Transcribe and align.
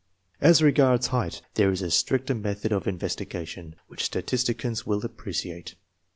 As 0.39 0.63
regards 0.63 1.05
height, 1.13 1.43
there 1.53 1.69
is 1.71 1.83
a 1.83 1.91
stricter 1.91 2.33
method 2.33 2.71
of 2.71 2.87
in 2.87 2.97
vestigation, 2.97 3.75
which 3.87 4.03
statisticians 4.05 4.83
will 4.83 5.05
appreciate. 5.05 5.75